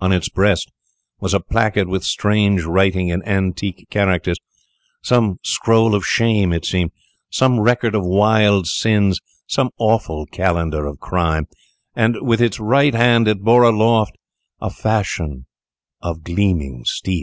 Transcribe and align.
On 0.00 0.12
its 0.12 0.30
breast 0.30 0.72
was 1.20 1.34
a 1.34 1.40
placard 1.40 1.88
with 1.88 2.02
strange 2.02 2.62
writing 2.62 3.08
in 3.08 3.22
antique 3.24 3.86
characters, 3.90 4.38
some 5.02 5.40
scroll 5.44 5.94
of 5.94 6.06
shame 6.06 6.54
it 6.54 6.64
seemed, 6.64 6.90
some 7.30 7.60
record 7.60 7.94
of 7.94 8.02
wild 8.02 8.66
sins, 8.66 9.20
some 9.46 9.68
awful 9.76 10.24
calendar 10.24 10.86
of 10.86 11.00
crime, 11.00 11.48
and, 11.94 12.16
with 12.22 12.40
its 12.40 12.58
right 12.58 12.94
hand, 12.94 13.28
it 13.28 13.42
bore 13.42 13.62
aloft 13.64 14.16
a 14.58 14.70
falchion 14.70 15.44
of 16.00 16.22
gleaming 16.22 16.86
steel. 16.86 17.16